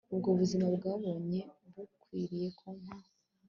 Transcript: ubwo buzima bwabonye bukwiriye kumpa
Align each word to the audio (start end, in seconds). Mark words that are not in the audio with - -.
ubwo 0.13 0.29
buzima 0.39 0.67
bwabonye 0.75 1.39
bukwiriye 1.73 2.47
kumpa 2.59 2.93